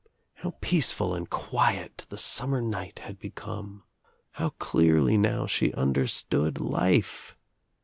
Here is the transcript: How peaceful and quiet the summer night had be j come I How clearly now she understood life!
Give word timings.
How 0.37 0.55
peaceful 0.61 1.13
and 1.13 1.29
quiet 1.29 2.07
the 2.09 2.17
summer 2.17 2.59
night 2.59 2.97
had 3.03 3.19
be 3.19 3.27
j 3.29 3.33
come 3.35 3.83
I 4.33 4.39
How 4.39 4.49
clearly 4.57 5.15
now 5.15 5.45
she 5.45 5.71
understood 5.73 6.59
life! 6.59 7.37